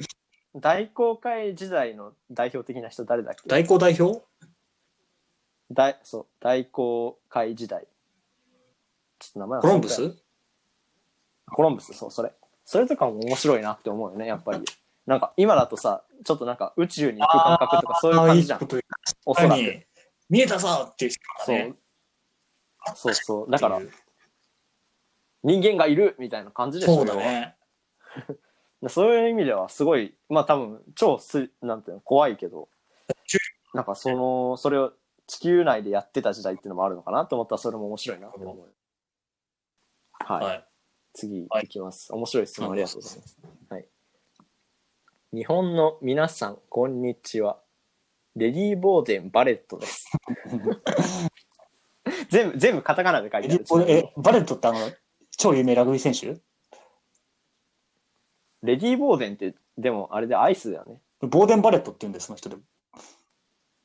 [0.54, 3.48] 大航海時代の代表的な人誰だっけ？
[3.48, 4.22] 代行代表？
[5.70, 7.88] 大そう、大航海時代。
[9.18, 10.16] ちょっと名前コロンブス？
[11.50, 12.32] コロンブス、そう、それ。
[12.68, 14.62] それとかも面白いなって思うよね、やっぱり。
[15.06, 18.68] なんか、今だとさ、ちょっとなんか宇宙に行く感覚とかそういう感じじゃん
[19.24, 19.52] おそらく。
[19.56, 19.82] に
[20.28, 21.74] 見えたぞっていう人がそうね。。
[22.94, 23.50] そうそう。
[23.50, 23.80] だから
[25.44, 27.56] 人間がいるみたいな感じでしょそうだね。
[28.90, 32.68] そういう意味ではすごい、まあ多分超す、なんていうの、怖いけど、
[33.72, 34.92] なんかその、それを
[35.26, 38.74] 地球内でやってた時代っていうのもあるのかなと思ったらそれも面白いなと思う。
[40.22, 40.44] はい。
[40.44, 40.67] はい。
[41.14, 42.12] 次はいいきます。
[42.12, 43.38] 面白い質問ありがとうございます。
[43.70, 43.88] はい。
[45.32, 47.58] 日本の皆さん、こんにちは。
[48.36, 50.10] レディー・ボーデン・バレットです。
[52.30, 53.64] 全部、全部カタカナで書いてある。
[53.70, 54.78] 俺え、バレットってあの、
[55.36, 56.40] 超有名ラグビー選手？
[58.62, 61.00] レディー・ボーデンって、でもあれでアイスだよね。
[61.20, 62.62] ボーデン・バレットって言うんです、その人でも。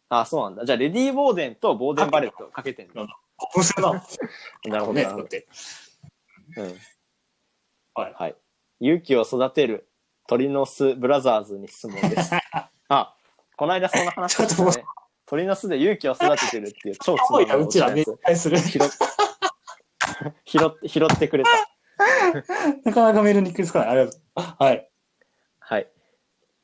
[0.10, 0.66] あ、そうなんだ。
[0.66, 3.06] じゃあ、レディー・ボーデンとボーデン・バレットかけてんだ。
[3.56, 4.04] 面白いな。
[4.70, 4.94] なるほど。
[4.94, 5.48] ね、なるほどだって。
[6.58, 6.80] うん。
[7.96, 8.14] はい。
[8.18, 8.36] はい。
[8.80, 9.88] 勇気を育てる
[10.28, 12.32] 鳥の巣ブラザーズに質問です。
[12.90, 13.16] あ、
[13.56, 14.86] この間そんな話をしたね。
[15.26, 18.58] 鳥の巣で勇気を育ててるっていう超つ多いな、まうちらめっやつちゃする。
[18.58, 18.82] 拾っ
[20.46, 21.50] 拾って、拾ってくれた。
[22.84, 23.90] なかなかメールにくりつかない。
[23.90, 24.42] ありがとう。
[24.64, 24.90] はい。
[25.60, 25.88] はい。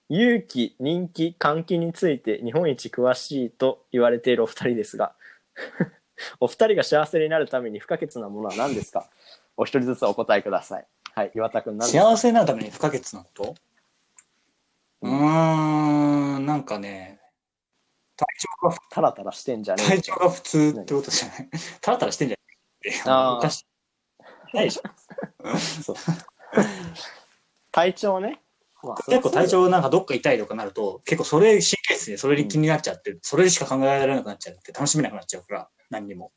[0.10, 5.14] 勇気、人気、換気について日本一詳しいと言われているお二人ですが、
[6.40, 9.08] お二人が幸せになるために不可欠なものは何ですか？
[9.56, 10.88] お一人ずつお答えください。
[11.20, 11.32] はい。
[11.36, 13.56] 岩田くん何ですか幸せになるために不可欠なこと？
[15.02, 17.20] うーん、なんかね、
[18.16, 18.26] 体
[18.62, 21.50] 調が、タラタラしてんじゃねえ体調が普通ってことじゃない。
[21.82, 22.38] タラタラしてんじゃ
[22.88, 23.10] ないって。
[23.10, 23.66] あー昔。
[24.54, 24.84] ないでしょ。
[25.84, 25.96] そう。
[27.74, 28.42] 体調ね。
[28.82, 36.32] まあ結構体調なんかどっか痛いとかなると、結構それ神経質でそれに気になっちゃって、それしか考えられなくなっちゃって、楽しめなくなっちゃうから、何にも。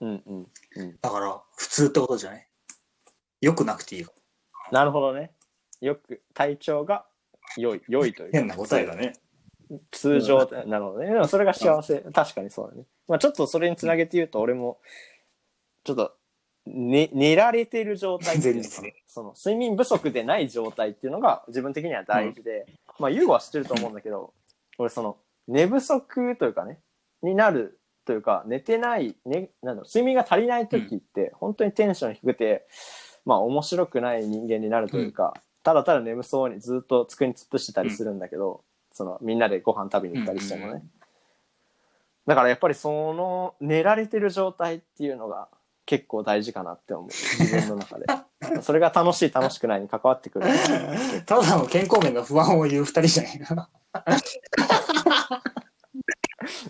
[0.00, 0.98] うんうんうん。
[1.00, 2.48] だから、普通ってことじゃない？
[3.44, 4.06] よくなくていい。
[4.72, 5.32] なるほどね。
[5.80, 7.04] よく、体調が
[7.56, 8.38] 良い、良いというか。
[8.38, 9.12] 変な答えだね。
[9.90, 11.06] 通常で、なるほどね。
[11.06, 11.98] でもそれが幸せ。
[12.12, 12.84] 確かにそうだね。
[13.08, 14.78] まあちょっとそれにつなげて言うと、俺も、
[15.84, 16.14] ちょっと、
[16.66, 18.62] ね、寝られてる状態っていうの
[19.06, 22.66] その睡眠不足でない状態っていうのが自分的には大事で、
[22.98, 24.32] まあ、ユーゴは知ってると思うんだけど、
[24.78, 26.80] 俺その、寝不足というかね、
[27.22, 32.66] になるというか、寝てない、ね、なんだろう睡眠が足りない時って、本当にテンション低くて、
[33.24, 40.66] まあ面白くない人間になるというか、ただただ眠そうにずっと机に突っ伏してたりするんだけど、その、みんなでご飯食べに行ったりしてもね。
[40.66, 40.90] うんうん
[42.26, 45.48] だからやっぱりその、寝られてる状態っていうのが
[45.86, 47.08] 結構大事かなって思う。
[47.10, 48.06] 自分の中で。
[48.62, 50.46] それが楽しい楽しくないに関わってくる。
[51.26, 53.70] ただの健康面が不安を言う二人じゃないか。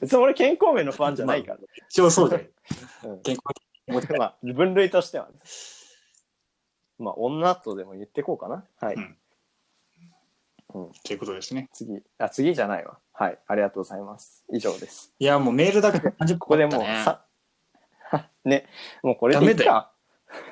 [0.01, 1.59] 別に俺健康面の不安じゃないから。
[1.89, 2.51] 一応そう。
[3.05, 3.45] うん健康
[4.19, 5.35] まあ、分類としてはね。
[6.99, 8.65] まあ、女とでも言ってこうかな。
[8.81, 8.95] はい。
[8.97, 9.17] うん
[11.05, 11.69] ということですね。
[11.73, 12.03] 次。
[12.19, 12.99] あ、次じゃないわ。
[13.13, 13.39] はい。
[13.47, 14.45] ありがとうございます。
[14.53, 15.15] 以上です。
[15.21, 17.25] いや、もうメールだけで30ここでもう、ね、さ、
[18.45, 18.67] ね、
[19.03, 19.93] もうこれでいいダメだか。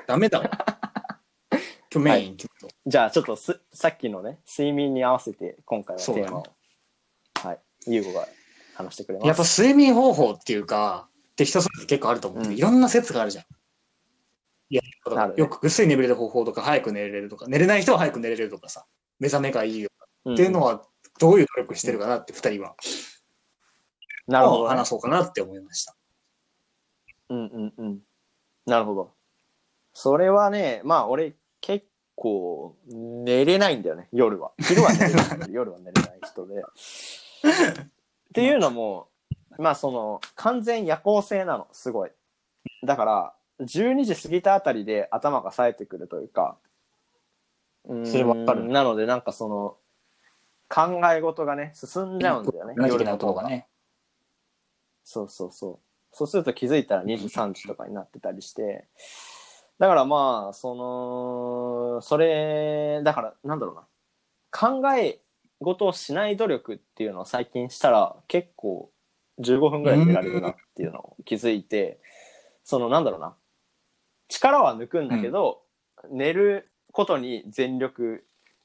[0.06, 0.50] ダメだわ。
[1.92, 6.46] 今日メイン、ちょっとじゃあ、ちょっとす、さっきのね、睡眠に合わせて、今回はテーマを、
[7.42, 7.58] はい。
[7.86, 8.28] ゆうごが
[8.74, 9.28] 話してくれます。
[9.28, 13.44] やっぱ睡眠方法っていうか、って人それぞれ結構あると思うけど、うんいろんな説があるじゃん。
[15.36, 18.86] よくぐっすり眠れる方法とか、早く寝れるとか、寝れない人は早く寝れるとかさ、
[19.18, 19.90] 目覚めがいいよ
[20.24, 20.82] うんっていうのは、
[21.18, 22.74] どういう努力してるかなって二人は、
[24.26, 25.96] なるほどね、話そうかなって思いました。
[27.30, 27.98] うんうんうん。
[28.66, 29.12] なるほど。
[29.92, 34.52] それはね、まあ俺結構寝れないんだよね、夜は。
[34.60, 36.54] 昼は寝れない 夜は寝れない人で。
[36.60, 36.64] っ
[38.32, 39.08] ていうのも、
[39.58, 42.10] まあその完全夜行性なの、すごい。
[42.84, 46.56] だから、12時過ぎたあたりで頭が冴えてくるというか、
[47.84, 49.76] うーんそれわかるなのでなんかその、
[50.68, 52.74] 考え事がね、進んじゃうんだよね。
[52.78, 53.48] 夜の方がないことが。
[53.48, 53.68] ね。
[55.04, 55.78] そうそうそう。
[56.12, 58.86] そうすると気づいたら2時、3時とかになってたりして、
[59.78, 63.86] だからまあ、その、それ、だから、なんだろうな。
[64.50, 65.20] 考え
[65.60, 68.90] 事をしない努力っていうのを最近したら、結構
[69.40, 72.00] 15分ぐらい寝られるなっていうのを気づいて、
[72.64, 73.34] その、なんだろうな。
[74.32, 75.62] 力は抜くんだけど、
[76.10, 78.24] 寝ることに全力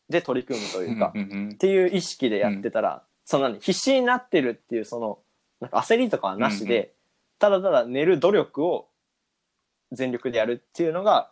[0.10, 5.19] で取り組むというか、うんうんうんっていう意識でやってたら、その何必死になってるっていうその
[5.60, 6.89] なんか焦りとかはなしで、うんう
[7.39, 8.88] ただただ寝る努力を
[9.91, 11.30] 全力でやるっていうのが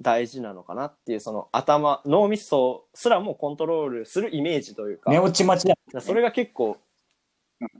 [0.00, 5.74] 大事なのかなっていうその頭脳みそすらもコントロールするイメージというか寝落ち待ちだ。
[5.74, 6.78] だからそれが結構、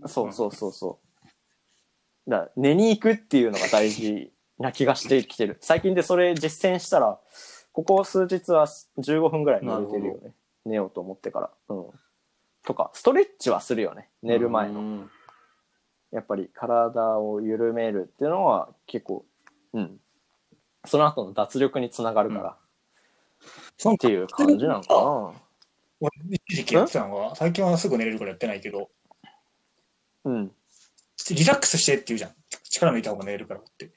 [0.06, 0.98] そうそうそうそ
[2.26, 2.30] う。
[2.30, 5.58] だ寝に行くっていうのが大事な気がしてきてる。
[5.60, 7.18] 最近でそれ実践したら
[7.72, 10.32] ここ数日は15分ぐらい寝れてるよね。
[10.64, 11.50] 寝ようと思ってから。
[11.68, 11.86] うん。
[12.64, 14.08] とかストレッチはするよね。
[14.22, 14.82] 寝る前の。
[14.82, 15.08] の。
[16.12, 19.24] やっぱり体を緩めるっていうのは結構
[19.72, 20.00] うん。
[20.86, 22.56] その後の脱力につながるから、
[23.76, 25.34] そのっていう感じなのか
[26.00, 28.90] 俺一時期やってたのが、最近はすぐ寝れるからやってないけど、
[30.24, 30.52] なうん。
[31.30, 32.30] リラックスしてって言うじゃん。
[32.70, 33.90] 力抜いた方が寝れるからって。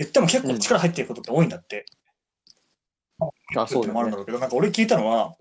[0.00, 1.84] 言っても結構力入ってることって多いんだって。
[3.54, 5.34] あそうだねもあるんだろうけど、なんか俺聞いたのは、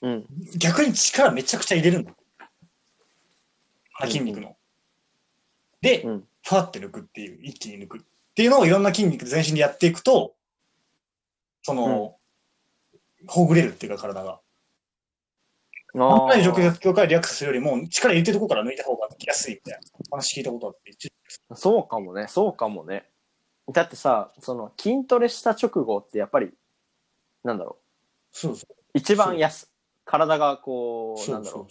[0.00, 2.14] うん逆に力めちゃくちゃ入れるんだ。
[4.04, 4.56] 筋肉の。
[5.80, 8.00] で、うんファって抜くっていう、一気に抜くっ
[8.36, 10.36] ていうのをいろんな筋肉全身でやっていくと、
[11.62, 12.14] その、
[13.26, 14.40] ほぐれるっていうか体が。
[15.98, 19.80] ああんまり状況からリラックスするよりも、力入れてるとこから抜いた方が抜きやすいみたいな
[20.12, 21.10] 話聞いたことあって、一
[21.56, 23.10] そうかもね、そうかもね。
[23.72, 26.52] だってさ、その筋トレした直後ってやっぱり、
[27.42, 27.78] なんだろ
[28.32, 28.74] う、そうそう。
[28.94, 29.72] 一番やす、
[30.04, 31.66] 体がこう、そうそうなんだろう、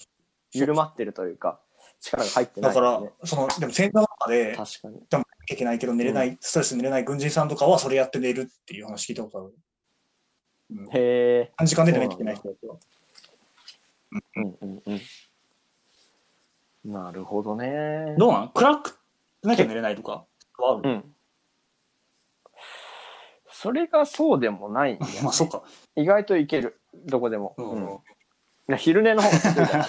[0.52, 1.62] 緩まってるというか、
[2.02, 5.00] 力が入ってないだからね。、その、でも戦闘の中で、確かに。
[5.10, 9.56] でもいけないけど寝れない、ストレスで寝れない軍人さんとかはそれやって寝るっていう話聞いたことある。
[10.72, 11.54] うん、へえ。
[11.58, 12.76] 短時間で寝なきゃいけない人たちは。
[14.36, 14.92] うんうんう
[16.90, 16.92] ん。
[16.92, 18.16] なるほどね。
[18.18, 18.50] どうなん？
[18.50, 19.00] 暗く
[19.44, 20.26] なきゃ寝れないとか
[20.58, 21.15] はある、うん。
[23.56, 25.64] それがそうでもないんだよね まあ、そうか。
[25.96, 26.82] 意外といける。
[26.94, 27.56] どこでも。
[27.58, 28.00] うん
[28.78, 29.86] 昼寝の方が得意だよ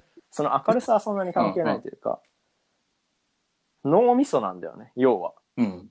[0.32, 2.20] その明るさはそんなに関係ないというか、
[3.84, 5.34] 脳みそなんだよね、要は。
[5.56, 5.90] うん。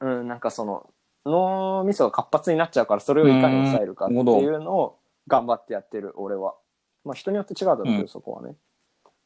[0.00, 0.92] うん、なんかその、
[1.24, 6.54] 脳みそが活発になっちゃうから、それをいかに抑えるかっていうのを頑張ってやってる、俺は。
[7.02, 8.56] まあ人によって違うだろうけど、うんそこはね。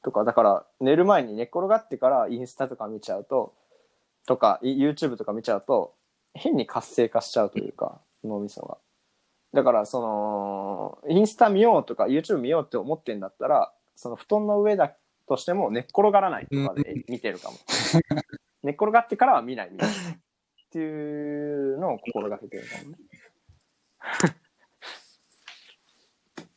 [0.03, 3.53] とか、だから、寝る前に寝っ転がってからインスタとか見ちゃうと、
[4.29, 5.97] とか、い YouTube とか見ちゃうと、
[6.35, 8.79] 変に活性化しちゃうというか、脳みそが。
[9.55, 14.97] だから、その、インスタ見ようとか、YouTube 見ようって思ってんだったら、その布団の上だ
[15.29, 17.57] としても寝っ転がらないとかで見てるかも。
[18.65, 19.89] 寝っ転がってからは見ない見ない。
[19.89, 19.93] っ
[20.71, 22.99] ていうのを心がけてるかもね。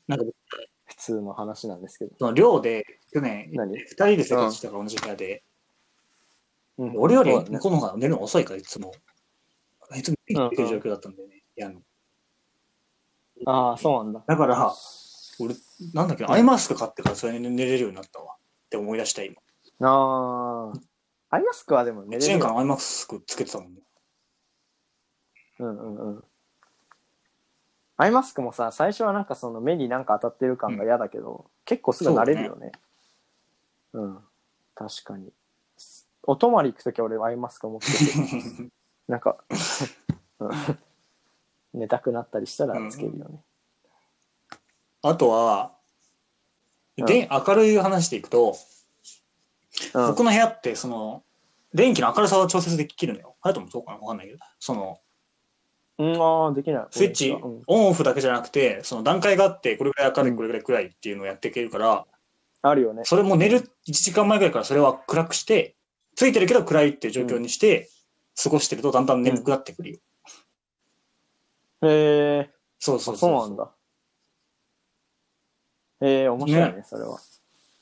[0.08, 0.26] なんか、
[0.86, 2.16] 普通の話なんですけど。
[2.18, 3.78] その寮で、去年、何？
[3.78, 5.44] 二人で生活してたから同じ部屋で、
[6.78, 8.92] うん俺より向こうの方が寝るの遅いから、いつも。
[9.95, 11.82] いつも生きてる状況だったんだよね、部屋の。
[13.45, 14.23] ああ、そうなんだ。
[14.28, 14.73] だから、
[15.39, 15.56] 俺、
[15.93, 18.34] なんだっけ、アイマスク買ってからそれに寝れるようになったわ。
[18.67, 19.36] って思い出した今。
[19.82, 20.80] ああ。
[21.30, 22.39] アイマスクはでも寝1れるよ。
[22.39, 23.82] 年間アイマスクつけてたもんね。
[25.60, 26.23] うんうんうん。
[27.97, 32.71] アイマスクもさ、最初はなんかその目になんか当たってる感が嫌だけど、結構すぐ慣れるよね。
[33.93, 34.19] うん。
[34.76, 35.32] 確かに。
[36.23, 38.71] お泊まり行くときは俺アイマスク持ってて、
[39.08, 39.38] なんか、
[40.39, 40.50] うん
[41.74, 43.39] 寝たくなったりしたらつけるよね。
[45.04, 45.74] あとは、
[46.98, 48.58] うんで、明るい話でいくと、
[49.93, 50.08] うん。
[50.08, 51.24] 僕の部屋って、その、
[51.76, 53.36] 電気の明るさを調節できるのよ。
[53.41, 53.98] あれともそうかな？
[54.00, 54.39] わかんないけど。
[54.60, 55.00] その、
[56.00, 56.88] うん、ああ、できない。
[56.89, 62.08] スイッチ、うんオンオフだけじゃなくて、その段階があって、これぐらい明るい、うんこれぐらい暗いっていうのをやっていけるから、
[62.63, 63.04] あるよね。
[63.06, 65.76] それも寝る1時間前ぐらいからそれは暗くして、
[66.15, 67.89] ついてるけど暗いっていう状況にして、
[68.41, 70.00] 過ごしてるとだんだん眠くなってくるよ。
[71.82, 72.50] へえ。
[72.80, 73.71] そうそうそうなんだ。
[76.02, 77.19] ええ面白いね、ねそれは。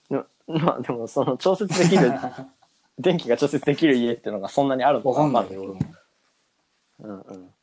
[0.09, 2.13] なまあでも、その調節できる、
[2.97, 5.95] 電気が調節できる家っていうのがそんなにあるのわかんないよ、わ俺も。
[6.99, 7.53] うんうん。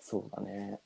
[0.00, 0.80] そうだね。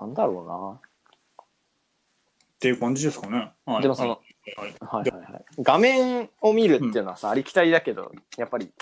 [0.00, 3.52] なんだろっていう感じですかね。
[3.66, 3.80] うな。
[3.80, 4.20] でもその、
[4.56, 5.44] はい、はいはいはい。
[5.58, 8.72] 画面を見るっていうのはさ、ありきたりだけど、やっぱり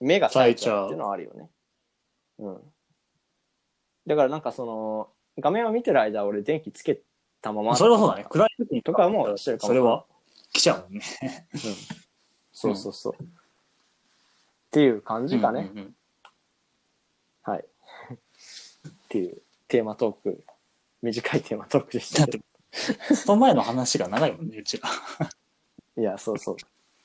[0.00, 1.50] 目が冴えちゃうっていうのはあるよね。
[2.38, 2.60] うん。
[4.06, 7.00] だからなんかその、画面を見てる間俺電気つけ
[7.42, 7.76] たまま。
[7.76, 8.26] それはそうだね。
[8.28, 10.04] 暗い時にとかもしてるかもそれは
[10.52, 11.02] 来ちゃうもんね。
[11.52, 11.60] うん。
[12.52, 13.22] そうそうそう。
[13.22, 13.26] っ
[14.70, 15.70] ていう感じかね。
[15.72, 15.94] うんうんうん
[17.46, 17.64] はい。
[18.88, 20.44] っていうテーマトーク、
[21.00, 22.26] 短いテーマトークでした
[23.14, 24.88] その前の話が長いもんね、うちら。
[25.96, 26.02] ど。
[26.02, 26.56] いや、そうそう。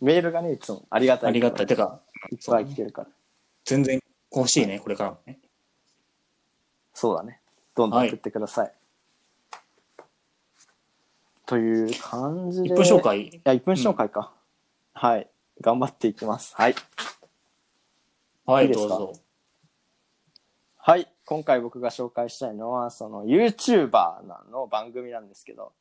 [0.03, 1.29] メールがね、いつもありがたい。
[1.29, 1.67] ありがたい。
[1.67, 3.07] てか、いっぱい来てるから。
[3.65, 4.01] 全然
[4.35, 5.39] 欲しいね、これからもね。
[6.93, 7.39] そうだね。
[7.75, 8.73] どんどん送ってください。
[11.45, 12.69] という感じで。
[12.69, 13.41] 1分紹い介。
[13.43, 14.33] や、1分紹介か。
[14.93, 15.29] はい。
[15.61, 16.53] 頑張っていきます。
[16.55, 16.75] はい。
[18.45, 18.97] はいい、いですか？
[18.97, 19.21] どうぞ。
[20.77, 21.11] はい。
[21.25, 25.73] 今回僕が紹介したいのは、その YouTuber の番組なんですけど、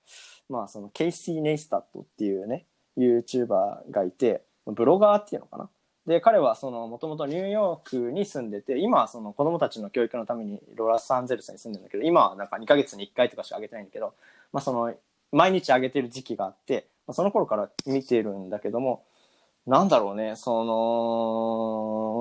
[0.49, 5.71] まあそのケイシー・ネイスタットっていうね、YouTuber がいて、ブロガーっていうのかな？
[6.07, 14.15] で、彼はその、もともとニューヨークに住んでて、今はその子供たちの教育のためにロサンゼルスに住んでるんだけど、今はなんか2ヶ月に1回とかしか上げてないんだけど、
[14.53, 14.95] まあその、
[15.33, 19.05] 毎日上げてる時期があって、まあ、その頃から見てるんだけども、
[19.67, 20.65] なんだろうね、そ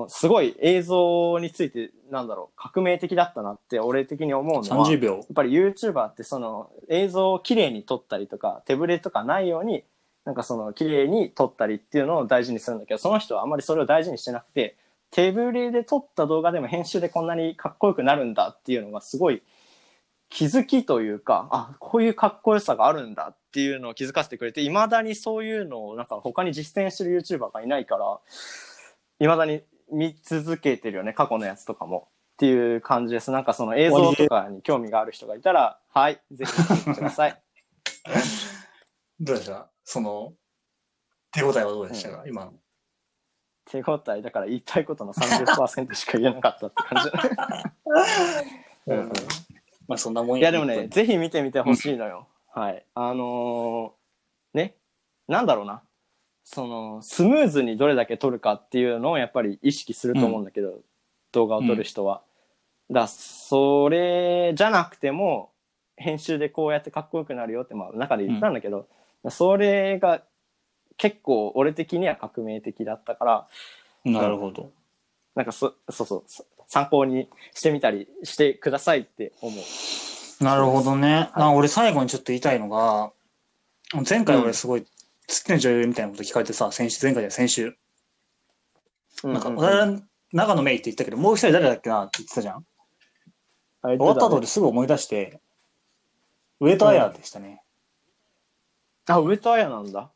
[0.04, 5.34] の、すごい映像について、なんだろう、革命的だったなって俺的に思うのは、や30秒っ。
[5.34, 9.84] ぱり YouTuber ってその映像を綺麗に撮ったりとか、手ぶれとかないように、
[10.24, 14.76] なんかその綺麗に撮ったりっていうのを大事にするんだけど、その人はあんまりそれを大事にしてなくて、
[15.10, 19.42] 手ぶれで撮った動画でも編集でこんなにかっこよくなるんだっていうのがすごい
[20.28, 28.20] 気づきというか、あ、こういうかっこよさがあるんだっていうのを気づかせてくれて、未だにそういうのをなんか他に実践してる YouTuber がいないから、
[29.18, 32.08] いまだに見続けてるよね、過去のやつとかも。
[32.34, 33.30] っていう感じです。
[33.30, 36.52] なんかその映像とかに興味がある人がいたら、はい、ぜひ
[36.88, 37.42] 見てください。
[39.20, 39.69] どうでした？
[39.84, 40.32] その、
[41.32, 42.52] 手応えはどうでしたか、今の。
[43.66, 47.10] 手応えだから言いたいことの30%しか言えなかったって感じ。
[48.86, 49.12] うんうん
[49.86, 52.28] まあそんなもんいやでもね、ぜひ見てみてほしいのよ。
[52.54, 52.84] はい。
[52.94, 54.76] あのーね、
[55.26, 55.82] なんだろうな。
[56.44, 60.80] その、スムーズにどれだけ撮るかっていうのをやっぱり意識すると思うんだけど、
[61.32, 62.22] 動画を撮る人は。
[62.88, 65.50] だそれじゃなくても、
[65.96, 68.86] 編集でこうやってかっこよくなるよって、まあ中で言ったんだけど、
[69.28, 70.22] それが
[70.96, 73.48] 結構俺的には革命的だったから、
[74.04, 74.70] なるほど。
[75.34, 80.44] なんかそ、そうそう、そ参考にしてみたりしてくださいって思う。
[80.44, 81.28] なるほどね。
[81.34, 83.12] あ俺最後にちょっと言いたいのが、
[84.08, 84.86] 前回俺すごい好
[85.44, 87.76] きな女優みたいなこと聞かれてさ、先週、前回じゃない先週。
[89.24, 90.00] なんか、うう俺は
[90.32, 92.64] 長野メイって言ったけど、もう一人誰だっけなって言ってたじゃん。
[93.82, 95.40] 終わった後ですぐ思い出して、
[96.60, 97.62] 上戸彩でしたね。
[99.06, 100.12] あ、上戸彩なんだ。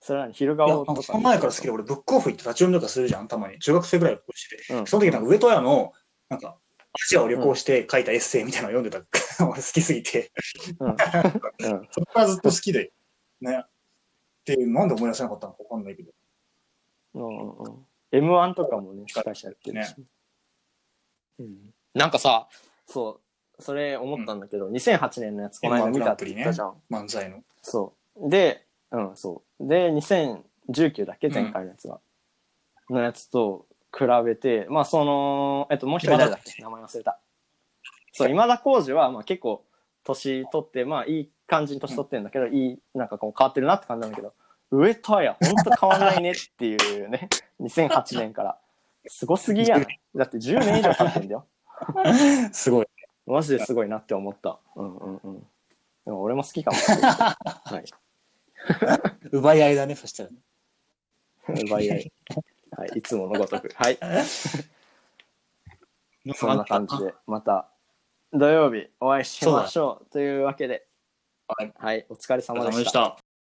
[0.00, 1.02] それは何昼いや、顔とか。
[1.02, 3.58] その前から好きで、俺ブックオフ行って立ち読みとかするじゃん、たまに。
[3.58, 4.74] 中学生ぐらいの頃してて。
[4.74, 5.92] うんその時なんか上戸彩の、
[6.28, 6.58] なんか、
[6.92, 9.44] アジアを旅行して書いたエッセイみたいなのを読んでた。
[9.44, 10.32] 俺好きすぎて。
[10.80, 10.90] うん。
[10.90, 10.96] うん。
[11.90, 12.92] そこからずっと好きで。
[13.40, 13.62] ね。
[13.64, 13.68] っ
[14.44, 16.12] ていう、なんで思い出せなかったのかわかんないけど。
[17.14, 19.94] うんうん M1 とかもね、司会者やってるし。
[21.40, 22.48] うん、なんかさ、
[22.86, 23.27] そう、
[23.60, 26.74] それ思ったんだけど、2008年のやつこの間見たって言ったじゃん。
[26.90, 27.42] 漫才の。
[27.62, 28.30] そう。
[28.30, 29.66] で、うん、そう。
[29.68, 31.28] で、2019だっけ？
[31.28, 32.00] うん前回のやつは。
[32.90, 36.62] のやつと比べて、まあその、えっと、もう一人誰だっけ？
[36.62, 37.18] 名前忘れた。
[38.12, 39.64] そう、今田耕司は、まあ結構、
[40.04, 44.32] 年取って、まあいい感じに年取ってるんだけど、いい、なんかこう変わってるなって感じなんだけど、
[44.70, 47.28] 上戸彩、ほんと変わんないねっていうね、
[47.60, 48.58] 2008年から。
[49.06, 49.86] すごすぎやん。
[50.14, 51.46] だって10年以上経ってんだよ。
[52.52, 52.86] すごい。
[53.28, 54.58] マジですごいなって思った。
[54.76, 55.40] うんうんうん。
[56.04, 56.76] でも俺も好きかも。
[57.36, 57.84] はい。
[59.30, 60.36] 奪い合いだね、そしたらね。
[61.48, 62.12] 奪い合い。
[62.76, 63.70] はい、いつものごとく。
[63.74, 63.98] はい。
[66.34, 67.70] そんな感じで、また
[68.32, 70.12] 土曜日お会いしましょう。
[70.12, 70.86] というわけで、
[71.46, 72.92] はいはい、お疲れ様でし。
[72.92, 73.18] た。